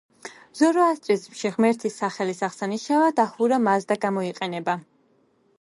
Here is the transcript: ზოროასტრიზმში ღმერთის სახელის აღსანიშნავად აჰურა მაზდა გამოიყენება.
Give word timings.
ზოროასტრიზმში 0.61 1.51
ღმერთის 1.57 1.99
სახელის 2.03 2.41
აღსანიშნავად 2.49 3.23
აჰურა 3.27 3.63
მაზდა 3.69 3.99
გამოიყენება. 4.07 4.79